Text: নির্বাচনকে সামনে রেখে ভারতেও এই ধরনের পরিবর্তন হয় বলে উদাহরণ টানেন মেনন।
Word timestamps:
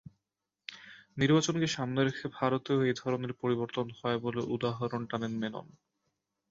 নির্বাচনকে 1.17 1.67
সামনে 1.67 2.01
রেখে 2.03 2.25
ভারতেও 2.37 2.79
এই 2.83 2.95
ধরনের 2.97 3.33
পরিবর্তন 3.41 3.87
হয় 3.97 4.17
বলে 4.19 4.41
উদাহরণ 4.55 5.01
টানেন 5.05 5.33
মেনন। 5.41 5.67